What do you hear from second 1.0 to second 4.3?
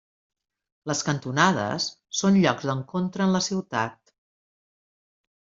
cantonades són llocs d'encontre en la ciutat.